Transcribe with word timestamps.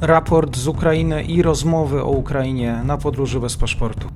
raport 0.00 0.56
z 0.56 0.68
Ukrainy 0.68 1.24
i 1.24 1.42
rozmowy 1.42 2.02
o 2.02 2.10
Ukrainie 2.10 2.82
na 2.84 2.98
podróży 2.98 3.40
bez 3.40 3.56
paszportu. 3.56 4.08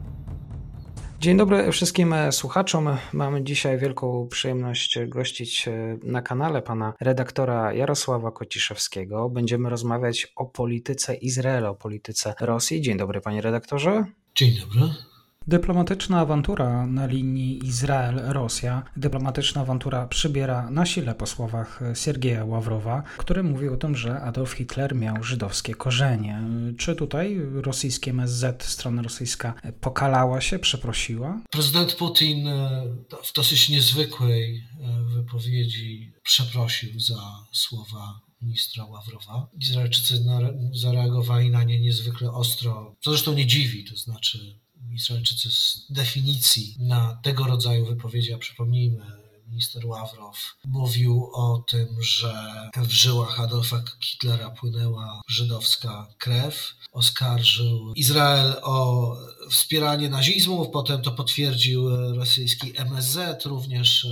Dzień 1.21 1.37
dobry 1.37 1.73
wszystkim 1.73 2.15
słuchaczom. 2.31 2.97
Mamy 3.13 3.45
dzisiaj 3.45 3.79
wielką 3.79 4.29
przyjemność 4.31 4.99
gościć 5.07 5.69
na 6.03 6.23
kanale 6.23 6.63
pana 6.63 6.93
redaktora 7.01 7.73
Jarosława 7.73 8.31
Kociszewskiego. 8.31 9.29
Będziemy 9.29 9.71
rozmawiać 9.71 10.33
o 10.37 10.45
polityce 10.45 11.15
Izraela, 11.15 11.71
o 11.71 11.75
polityce 11.75 12.35
Rosji. 12.41 12.81
Dzień 12.81 12.97
dobry, 12.97 13.21
panie 13.21 13.41
redaktorze. 13.41 14.05
Dzień 14.35 14.53
dobry. 14.61 15.12
Dyplomatyczna 15.47 16.21
awantura 16.21 16.87
na 16.87 17.07
linii 17.07 17.67
Izrael-Rosja. 17.67 18.83
Dyplomatyczna 18.97 19.61
awantura 19.61 20.07
przybiera 20.07 20.71
na 20.71 20.87
sile 20.87 21.15
po 21.15 21.27
słowach 21.27 21.81
Siergieja 21.95 22.45
Ławrowa, 22.45 23.03
który 23.19 23.43
mówił 23.43 23.75
o 23.75 23.77
tym, 23.77 23.97
że 23.97 24.21
Adolf 24.21 24.53
Hitler 24.53 24.95
miał 24.95 25.25
żydowskie 25.25 25.75
korzenie. 25.75 26.43
Czy 26.79 26.95
tutaj 26.95 27.41
rosyjskie 27.53 28.11
MSZ, 28.11 28.63
strona 28.63 29.03
rosyjska, 29.03 29.55
pokalała 29.81 30.41
się, 30.41 30.59
przeprosiła? 30.59 31.41
Prezydent 31.51 31.95
Putin 31.95 32.49
e, 32.49 32.85
w 33.25 33.33
dosyć 33.33 33.69
niezwykłej 33.69 34.57
e, 34.57 35.05
wypowiedzi 35.15 36.13
przeprosił 36.23 37.01
za 37.01 37.47
słowa 37.53 38.21
ministra 38.43 38.85
Ławrowa. 38.85 39.51
Izraelczycy 39.61 40.25
zareagowali 40.73 41.51
na 41.51 41.65
nie 41.65 41.81
niezwykle 41.81 42.31
ostro, 42.33 42.97
co 43.01 43.11
zresztą 43.11 43.35
nie 43.35 43.47
dziwi, 43.47 43.85
to 43.85 43.97
znaczy 43.97 44.63
Izraelczycy 44.95 45.51
z 45.51 45.87
definicji 45.91 46.77
na 46.79 47.21
tego 47.23 47.45
rodzaju 47.45 47.87
wypowiedzi, 47.87 48.33
a 48.33 48.39
przypomnijmy, 48.39 49.23
minister 49.53 49.87
Ławrow 49.87 50.57
mówił 50.65 51.31
o 51.33 51.65
tym, 51.69 52.03
że 52.03 52.35
w 52.77 52.91
żyłach 52.91 53.41
Adolfa 53.41 53.83
Hitlera 54.01 54.51
płynęła 54.51 55.23
żydowska 55.29 56.09
krew. 56.19 56.75
Oskarżył 56.93 57.93
Izrael 57.95 58.55
o 58.63 59.17
wspieranie 59.51 60.09
nazizmu, 60.09 60.71
potem 60.71 61.03
to 61.03 61.13
potwierdził 61.13 61.97
rosyjski 62.15 62.73
MSZ, 62.77 63.45
również 63.47 64.05
e, 64.05 64.09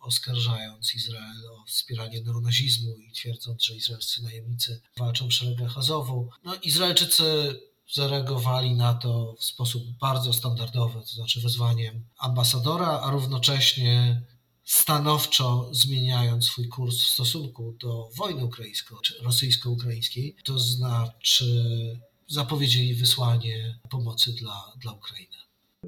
oskarżając 0.00 0.94
Izrael 0.94 1.46
o 1.50 1.64
wspieranie 1.66 2.20
neonazizmu 2.20 2.96
i 2.96 3.12
twierdząc, 3.12 3.62
że 3.62 3.76
izraelscy 3.76 4.22
najemnicy 4.22 4.80
walczą 4.96 5.28
w 5.28 5.32
szeregach 5.32 5.78
Azowu. 5.78 6.30
No, 6.44 6.54
Izraelczycy 6.54 7.60
zareagowali 7.92 8.74
na 8.74 8.94
to 8.94 9.34
w 9.38 9.44
sposób 9.44 9.82
bardzo 10.00 10.32
standardowy, 10.32 11.00
to 11.00 11.06
znaczy 11.06 11.40
wezwaniem 11.40 12.04
ambasadora, 12.18 13.00
a 13.00 13.10
równocześnie 13.10 14.22
stanowczo 14.64 15.68
zmieniając 15.72 16.44
swój 16.44 16.68
kurs 16.68 16.96
w 16.96 17.10
stosunku 17.10 17.76
do 17.80 18.08
wojny 18.16 18.44
ukraińsko, 18.44 19.00
rosyjsko-ukraińskiej, 19.22 20.36
to 20.44 20.58
znaczy 20.58 22.00
zapowiedzieli 22.28 22.94
wysłanie 22.94 23.78
pomocy 23.90 24.32
dla, 24.32 24.72
dla 24.80 24.92
Ukrainy. 24.92 25.36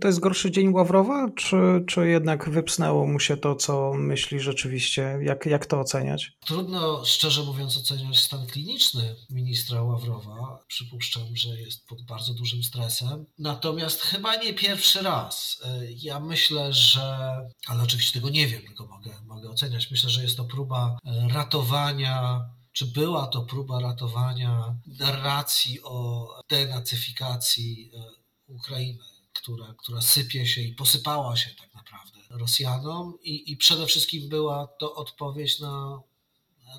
To 0.00 0.08
jest 0.08 0.20
gorszy 0.20 0.50
dzień 0.50 0.72
Ławrowa, 0.72 1.30
czy, 1.36 1.56
czy 1.86 2.08
jednak 2.08 2.50
wypsnęło 2.50 3.06
mu 3.06 3.20
się 3.20 3.36
to, 3.36 3.54
co 3.56 3.92
myśli 3.94 4.40
rzeczywiście? 4.40 5.18
Jak, 5.22 5.46
jak 5.46 5.66
to 5.66 5.80
oceniać? 5.80 6.32
Trudno, 6.46 7.04
szczerze 7.04 7.42
mówiąc, 7.42 7.76
oceniać 7.76 8.18
stan 8.18 8.46
kliniczny 8.46 9.16
ministra 9.30 9.82
Ławrowa. 9.82 10.64
Przypuszczam, 10.66 11.36
że 11.36 11.60
jest 11.60 11.86
pod 11.86 12.02
bardzo 12.02 12.34
dużym 12.34 12.62
stresem. 12.62 13.26
Natomiast 13.38 14.00
chyba 14.02 14.36
nie 14.36 14.54
pierwszy 14.54 15.02
raz. 15.02 15.62
Ja 15.88 16.20
myślę, 16.20 16.72
że, 16.72 17.36
ale 17.66 17.82
oczywiście 17.82 18.20
tego 18.20 18.30
nie 18.30 18.46
wiem, 18.46 18.62
tylko 18.62 18.86
mogę, 18.86 19.10
mogę 19.26 19.50
oceniać. 19.50 19.90
Myślę, 19.90 20.10
że 20.10 20.22
jest 20.22 20.36
to 20.36 20.44
próba 20.44 20.98
ratowania 21.28 22.44
czy 22.72 22.86
była 22.86 23.26
to 23.26 23.42
próba 23.42 23.80
ratowania 23.80 24.74
narracji 24.86 25.82
o 25.82 26.28
denacyfikacji 26.50 27.90
e, 27.94 28.02
Ukrainy 28.46 29.17
która, 29.42 29.74
która 29.78 30.00
sypie 30.00 30.46
się 30.46 30.60
i 30.60 30.74
posypała 30.74 31.36
się 31.36 31.50
tak 31.50 31.74
naprawdę 31.74 32.18
Rosjanom 32.30 33.18
i, 33.22 33.52
i 33.52 33.56
przede 33.56 33.86
wszystkim 33.86 34.28
była 34.28 34.66
to 34.66 34.94
odpowiedź 34.94 35.60
na 35.60 36.02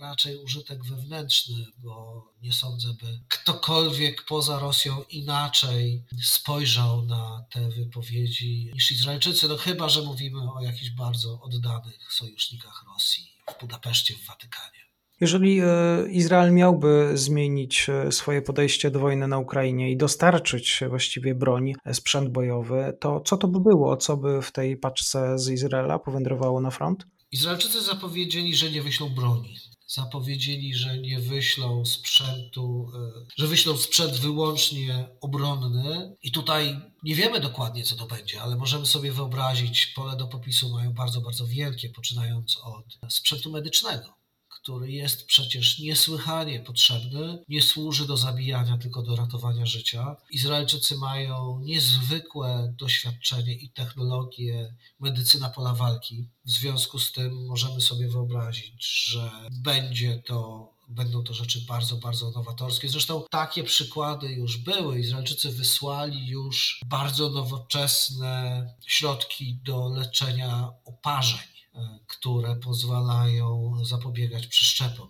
raczej 0.01 0.37
użytek 0.37 0.83
wewnętrzny, 0.85 1.65
bo 1.77 2.25
nie 2.41 2.53
sądzę, 2.53 2.87
by 2.93 3.19
ktokolwiek 3.27 4.25
poza 4.25 4.59
Rosją 4.59 5.03
inaczej 5.03 6.03
spojrzał 6.23 7.05
na 7.05 7.45
te 7.51 7.69
wypowiedzi 7.69 8.71
niż 8.73 8.91
Izraelczycy, 8.91 9.47
no 9.47 9.57
chyba, 9.57 9.89
że 9.89 10.01
mówimy 10.01 10.51
o 10.51 10.61
jakichś 10.61 10.89
bardzo 10.89 11.41
oddanych 11.41 12.13
sojusznikach 12.13 12.83
Rosji 12.93 13.31
w 13.57 13.59
Budapeszcie, 13.59 14.15
w 14.15 14.25
Watykanie. 14.25 14.88
Jeżeli 15.21 15.59
e, 15.59 15.65
Izrael 16.09 16.53
miałby 16.53 17.11
zmienić 17.13 17.89
e, 17.89 18.11
swoje 18.11 18.41
podejście 18.41 18.91
do 18.91 18.99
wojny 18.99 19.27
na 19.27 19.37
Ukrainie 19.37 19.91
i 19.91 19.97
dostarczyć 19.97 20.79
właściwie 20.89 21.35
broń, 21.35 21.73
e, 21.85 21.93
sprzęt 21.93 22.29
bojowy, 22.29 22.97
to 22.99 23.21
co 23.25 23.37
to 23.37 23.47
by 23.47 23.59
było? 23.59 23.97
Co 23.97 24.17
by 24.17 24.41
w 24.41 24.51
tej 24.51 24.77
paczce 24.77 25.39
z 25.39 25.49
Izraela 25.49 25.99
powędrowało 25.99 26.61
na 26.61 26.71
front? 26.71 27.05
Izraelczycy 27.31 27.81
zapowiedzieli, 27.81 28.55
że 28.55 28.71
nie 28.71 28.81
wyślą 28.81 29.09
broni. 29.09 29.55
Zapowiedzieli, 29.87 30.75
że 30.75 30.97
nie 30.97 31.19
wyślą 31.19 31.85
sprzętu, 31.85 32.91
że 33.37 33.47
wyślą 33.47 33.77
sprzęt 33.77 34.11
wyłącznie 34.11 35.09
obronny. 35.21 36.15
I 36.23 36.31
tutaj 36.31 36.79
nie 37.03 37.15
wiemy 37.15 37.39
dokładnie, 37.39 37.83
co 37.83 37.95
to 37.95 38.05
będzie, 38.05 38.41
ale 38.41 38.55
możemy 38.55 38.85
sobie 38.85 39.11
wyobrazić, 39.11 39.85
pole 39.95 40.17
do 40.17 40.27
popisu 40.27 40.69
mają 40.69 40.93
bardzo, 40.93 41.21
bardzo 41.21 41.47
wielkie, 41.47 41.89
poczynając 41.89 42.57
od 42.63 43.13
sprzętu 43.13 43.51
medycznego 43.51 44.18
który 44.63 44.91
jest 44.91 45.25
przecież 45.25 45.79
niesłychanie 45.79 46.59
potrzebny, 46.59 47.43
nie 47.49 47.61
służy 47.61 48.07
do 48.07 48.17
zabijania, 48.17 48.77
tylko 48.77 49.01
do 49.01 49.15
ratowania 49.15 49.65
życia. 49.65 50.15
Izraelczycy 50.31 50.97
mają 50.97 51.59
niezwykłe 51.59 52.73
doświadczenie 52.77 53.53
i 53.53 53.69
technologię 53.69 54.75
medycyna 54.99 55.49
pola 55.49 55.73
walki. 55.73 56.27
W 56.45 56.51
związku 56.51 56.99
z 56.99 57.11
tym 57.11 57.45
możemy 57.45 57.81
sobie 57.81 58.07
wyobrazić, 58.07 59.05
że 59.05 59.31
będzie 59.51 60.23
to 60.25 60.69
będą 60.89 61.23
to 61.23 61.33
rzeczy 61.33 61.61
bardzo, 61.67 61.95
bardzo 61.97 62.31
nowatorskie. 62.31 62.89
Zresztą 62.89 63.23
takie 63.31 63.63
przykłady 63.63 64.27
już 64.27 64.57
były. 64.57 64.99
Izraelczycy 64.99 65.51
wysłali 65.51 66.27
już 66.27 66.81
bardzo 66.85 67.29
nowoczesne 67.29 68.65
środki 68.85 69.59
do 69.63 69.89
leczenia 69.89 70.69
oparzeń 70.85 71.59
które 72.07 72.55
pozwalają 72.55 73.73
zapobiegać 73.85 74.47
przeszczepom, 74.47 75.09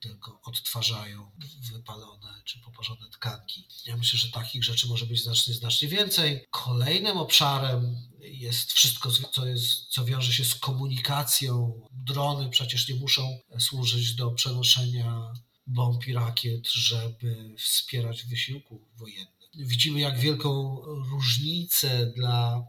tylko 0.00 0.40
odtwarzają 0.42 1.30
wypalone 1.72 2.42
czy 2.44 2.60
poparzone 2.60 3.10
tkanki. 3.10 3.68
Ja 3.86 3.96
myślę, 3.96 4.18
że 4.18 4.30
takich 4.30 4.64
rzeczy 4.64 4.88
może 4.88 5.06
być 5.06 5.22
znacznie, 5.22 5.54
znacznie 5.54 5.88
więcej. 5.88 6.46
Kolejnym 6.50 7.18
obszarem 7.18 7.96
jest 8.32 8.72
wszystko, 8.72 9.10
co, 9.32 9.46
jest, 9.46 9.86
co 9.88 10.04
wiąże 10.04 10.32
się 10.32 10.44
z 10.44 10.54
komunikacją. 10.54 11.80
Drony 11.92 12.50
przecież 12.50 12.88
nie 12.88 12.94
muszą 12.94 13.38
służyć 13.58 14.14
do 14.14 14.30
przenoszenia 14.30 15.32
bomb 15.66 16.06
i 16.06 16.12
rakiet, 16.12 16.68
żeby 16.68 17.54
wspierać 17.58 18.24
wysiłku 18.24 18.80
wojenny 18.96 19.40
widzimy, 19.54 20.00
jak 20.00 20.18
wielką 20.18 20.80
różnicę 21.10 22.06
dla, 22.06 22.64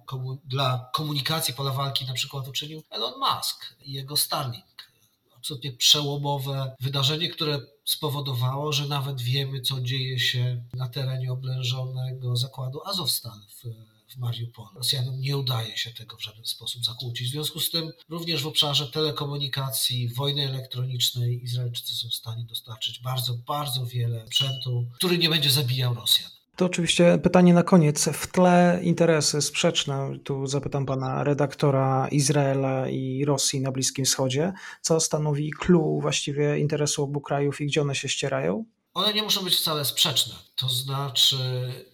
dla 0.45 0.89
komunikacji 0.93 1.53
pola 1.53 1.71
walki 1.71 2.05
na 2.05 2.13
przykład 2.13 2.47
uczynił 2.47 2.83
Elon 2.89 3.13
Musk 3.19 3.75
i 3.81 3.91
jego 3.93 4.17
Starlink. 4.17 4.91
Absolutnie 5.35 5.71
przełomowe 5.71 6.75
wydarzenie, 6.79 7.29
które 7.29 7.59
spowodowało, 7.85 8.73
że 8.73 8.87
nawet 8.87 9.21
wiemy, 9.21 9.61
co 9.61 9.81
dzieje 9.81 10.19
się 10.19 10.63
na 10.73 10.89
terenie 10.89 11.31
oblężonego 11.31 12.37
zakładu 12.37 12.81
Azovstal 12.85 13.39
w, 13.49 13.63
w 14.11 14.17
Mariupol. 14.17 14.65
Rosjanom 14.75 15.19
nie 15.19 15.37
udaje 15.37 15.77
się 15.77 15.91
tego 15.91 16.17
w 16.17 16.23
żaden 16.23 16.45
sposób 16.45 16.85
zakłócić. 16.85 17.27
W 17.27 17.31
związku 17.31 17.59
z 17.59 17.71
tym 17.71 17.91
również 18.09 18.43
w 18.43 18.47
obszarze 18.47 18.87
telekomunikacji, 18.87 20.09
wojny 20.09 20.49
elektronicznej 20.49 21.43
Izraelczycy 21.43 21.93
są 21.93 22.09
w 22.09 22.15
stanie 22.15 22.45
dostarczyć 22.45 22.99
bardzo, 22.99 23.33
bardzo 23.33 23.85
wiele 23.85 24.25
sprzętu, 24.27 24.85
który 24.93 25.17
nie 25.17 25.29
będzie 25.29 25.49
zabijał 25.49 25.93
Rosjan. 25.93 26.31
To 26.55 26.65
oczywiście 26.65 27.19
pytanie 27.23 27.53
na 27.53 27.63
koniec. 27.63 28.09
W 28.13 28.27
tle 28.27 28.79
interesy 28.83 29.41
sprzeczne. 29.41 30.19
Tu 30.23 30.47
zapytam 30.47 30.85
pana 30.85 31.23
redaktora 31.23 32.07
Izraela 32.07 32.89
i 32.89 33.25
Rosji 33.25 33.61
na 33.61 33.71
Bliskim 33.71 34.05
Wschodzie. 34.05 34.53
Co 34.81 34.99
stanowi 34.99 35.51
clue 35.51 35.99
właściwie 36.01 36.59
interesu 36.59 37.03
obu 37.03 37.21
krajów 37.21 37.61
i 37.61 37.65
gdzie 37.65 37.81
one 37.81 37.95
się 37.95 38.09
ścierają? 38.09 38.65
One 38.93 39.13
nie 39.13 39.23
muszą 39.23 39.43
być 39.43 39.55
wcale 39.55 39.85
sprzeczne. 39.85 40.35
To 40.55 40.69
znaczy 40.69 41.37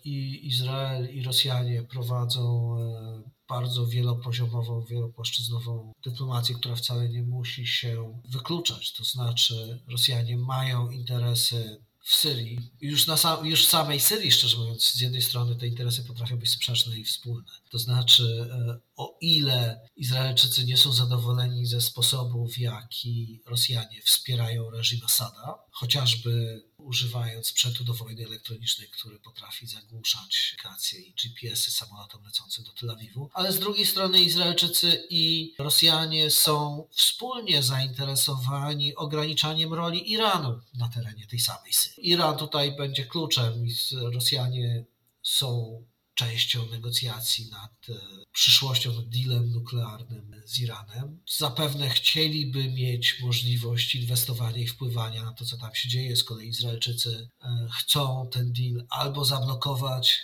i 0.03 0.47
Izrael 0.47 1.15
i 1.15 1.23
Rosjanie 1.23 1.83
prowadzą 1.83 2.75
e, 2.79 3.37
bardzo 3.49 3.87
wielopoziomową, 3.87 4.81
wielopłaszczyznową 4.81 5.93
dyplomację, 6.03 6.55
która 6.55 6.75
wcale 6.75 7.09
nie 7.09 7.23
musi 7.23 7.67
się 7.67 8.21
wykluczać. 8.29 8.93
To 8.93 9.03
znaczy 9.03 9.83
Rosjanie 9.87 10.37
mają 10.37 10.89
interesy 10.89 11.81
w 12.07 12.15
Syrii, 12.15 12.71
już, 12.81 13.07
na 13.07 13.17
sam, 13.17 13.45
już 13.45 13.65
w 13.65 13.69
samej 13.69 13.99
Syrii, 13.99 14.31
szczerze 14.31 14.57
mówiąc, 14.57 14.85
z 14.93 15.01
jednej 15.01 15.21
strony 15.21 15.55
te 15.55 15.67
interesy 15.67 16.03
potrafią 16.03 16.37
być 16.37 16.49
sprzeczne 16.49 16.97
i 16.97 17.03
wspólne. 17.03 17.51
To 17.69 17.79
znaczy, 17.79 18.49
e, 18.51 18.79
o 18.95 19.17
ile 19.21 19.89
Izraelczycy 19.95 20.65
nie 20.65 20.77
są 20.77 20.91
zadowoleni 20.91 21.65
ze 21.65 21.81
sposobu, 21.81 22.47
w 22.47 22.57
jaki 22.57 23.41
Rosjanie 23.45 24.01
wspierają 24.01 24.69
reżim 24.69 24.99
Asada, 25.05 25.59
chociażby 25.71 26.63
używając 26.87 27.47
sprzętu 27.47 27.83
do 27.83 27.93
wojny 27.93 28.25
elektronicznej, 28.25 28.87
który 28.87 29.19
potrafi 29.19 29.67
zagłuszać 29.67 30.53
aplikacje 30.53 30.99
i 30.99 31.13
GPS-y 31.13 31.71
samolotom 31.71 32.23
lecącym 32.25 32.63
do 32.63 32.71
Tel 32.71 32.89
Awiwu. 32.89 33.29
Ale 33.33 33.51
z 33.51 33.59
drugiej 33.59 33.85
strony 33.85 34.21
Izraelczycy 34.21 35.07
i 35.09 35.53
Rosjanie 35.57 36.31
są 36.31 36.87
wspólnie 36.91 37.63
zainteresowani 37.63 38.95
ograniczaniem 38.95 39.73
roli 39.73 40.11
Iranu 40.11 40.61
na 40.73 40.87
terenie 40.89 41.27
tej 41.27 41.39
samej 41.39 41.73
Syrii. 41.73 42.09
Iran 42.09 42.37
tutaj 42.37 42.75
będzie 42.75 43.05
kluczem 43.05 43.67
i 43.67 43.71
Rosjanie 44.13 44.85
są 45.21 45.81
częścią 46.17 46.65
negocjacji 46.65 47.49
nad 47.49 47.89
e, 47.89 47.93
przyszłością, 48.31 48.93
nad 48.93 49.09
dealem 49.09 49.51
nuklearnym 49.51 50.41
z 50.45 50.59
Iranem. 50.59 51.23
Zapewne 51.37 51.89
chcieliby 51.89 52.69
mieć 52.69 53.19
możliwość 53.21 53.95
inwestowania 53.95 54.57
i 54.57 54.67
wpływania 54.67 55.23
na 55.23 55.33
to, 55.33 55.45
co 55.45 55.57
tam 55.57 55.75
się 55.75 55.89
dzieje. 55.89 56.15
Z 56.15 56.23
kolei 56.23 56.47
Izraelczycy 56.47 57.29
e, 57.41 57.67
chcą 57.71 58.29
ten 58.31 58.53
deal 58.53 58.85
albo 58.89 59.25
zablokować, 59.25 60.19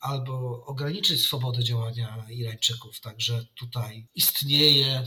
albo 0.00 0.64
ograniczyć 0.66 1.22
swobodę 1.22 1.64
działania 1.64 2.26
Irańczyków. 2.30 3.00
Także 3.00 3.46
tutaj 3.54 4.06
istnieje 4.14 5.06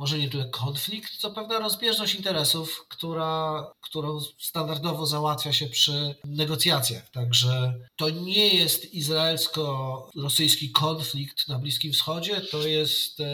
może 0.00 0.18
nie 0.18 0.30
tyle 0.30 0.44
konflikt, 0.44 1.16
co 1.16 1.30
pewna 1.30 1.58
rozbieżność 1.58 2.14
interesów, 2.14 2.86
która, 2.88 3.66
którą 3.80 4.20
standardowo 4.38 5.06
załatwia 5.06 5.52
się 5.52 5.66
przy 5.66 6.14
negocjacjach. 6.24 7.10
Także 7.10 7.74
to 7.96 8.10
nie 8.10 8.48
jest 8.54 8.94
izraelsko-rosyjski 8.94 10.70
konflikt 10.70 11.48
na 11.48 11.58
Bliskim 11.58 11.92
Wschodzie, 11.92 12.40
to 12.40 12.66
jest 12.66 13.20
e, 13.20 13.24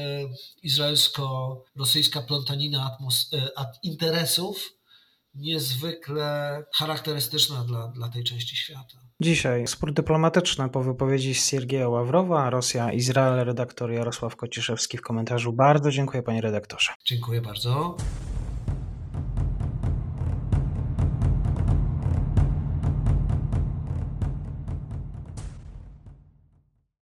izraelsko-rosyjska 0.63 2.23
plątanina 2.23 2.99
e, 3.33 3.49
interesów, 3.83 4.76
niezwykle 5.37 6.63
charakterystyczna 6.75 7.65
dla, 7.65 7.89
dla 7.89 8.09
tej 8.09 8.25
części 8.25 8.57
świata. 8.57 8.99
Dzisiaj 9.21 9.67
spór 9.67 9.93
dyplomatyczny 9.93 10.69
po 10.69 10.83
wypowiedzi 10.83 11.35
Siergieja 11.35 11.89
Ławrowa, 11.89 12.51
Rosja, 12.51 12.93
Izrael, 12.93 13.45
redaktor 13.45 13.93
Jarosław 13.93 14.37
Kociszewski 14.37 14.99
w 14.99 15.03
komentarzu. 15.03 15.53
Bardzo 15.53 15.91
dziękuję 15.91 16.23
panie 16.23 16.41
redaktorze. 16.41 16.93
Dziękuję 17.05 17.41
bardzo. 17.41 17.97